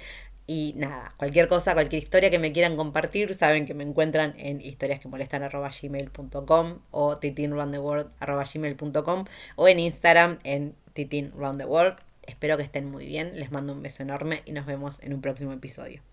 Y 0.47 0.73
nada, 0.75 1.13
cualquier 1.17 1.47
cosa, 1.47 1.73
cualquier 1.73 2.03
historia 2.03 2.29
que 2.29 2.39
me 2.39 2.51
quieran 2.51 2.75
compartir, 2.75 3.33
saben 3.35 3.65
que 3.65 3.73
me 3.73 3.85
encuentran 3.85 4.35
en 4.37 4.59
historiasquemolestan.gmail.com 4.59 6.79
o 6.91 7.17
titinroundtheworld.gmail.com 7.17 9.25
o 9.55 9.67
en 9.69 9.79
Instagram 9.79 10.39
en 10.43 10.75
titinroundtheworld. 10.93 11.95
Espero 12.23 12.57
que 12.57 12.63
estén 12.63 12.91
muy 12.91 13.05
bien, 13.05 13.39
les 13.39 13.51
mando 13.51 13.71
un 13.73 13.81
beso 13.81 14.03
enorme 14.03 14.41
y 14.45 14.51
nos 14.51 14.65
vemos 14.65 14.99
en 15.01 15.13
un 15.13 15.21
próximo 15.21 15.53
episodio. 15.53 16.10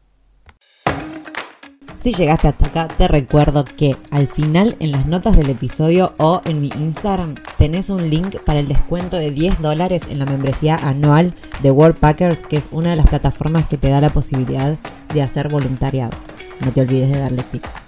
Si 2.02 2.14
llegaste 2.14 2.46
hasta 2.46 2.66
acá, 2.66 2.88
te 2.88 3.08
recuerdo 3.08 3.64
que 3.64 3.96
al 4.10 4.28
final 4.28 4.76
en 4.78 4.92
las 4.92 5.06
notas 5.06 5.36
del 5.36 5.50
episodio 5.50 6.14
o 6.18 6.40
en 6.44 6.60
mi 6.60 6.68
Instagram 6.68 7.34
tenés 7.56 7.90
un 7.90 8.08
link 8.08 8.36
para 8.44 8.60
el 8.60 8.68
descuento 8.68 9.16
de 9.16 9.32
10 9.32 9.60
dólares 9.60 10.02
en 10.08 10.20
la 10.20 10.24
membresía 10.24 10.76
anual 10.76 11.34
de 11.60 11.72
World 11.72 11.96
Packers, 11.98 12.46
que 12.46 12.56
es 12.56 12.68
una 12.70 12.90
de 12.90 12.96
las 12.96 13.08
plataformas 13.08 13.66
que 13.66 13.78
te 13.78 13.88
da 13.88 14.00
la 14.00 14.10
posibilidad 14.10 14.78
de 15.12 15.22
hacer 15.22 15.48
voluntariados. 15.48 16.22
No 16.64 16.70
te 16.70 16.82
olvides 16.82 17.10
de 17.10 17.18
darle 17.18 17.42
clic. 17.50 17.87